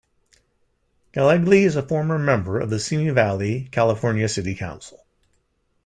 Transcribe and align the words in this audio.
Gallegly 1.13 1.61
is 1.61 1.75
a 1.75 1.83
former 1.87 2.17
member 2.17 2.59
of 2.59 2.71
the 2.71 2.79
Simi 2.79 3.11
Valley, 3.11 3.69
California 3.71 4.27
City 4.27 4.55
Council. 4.55 5.05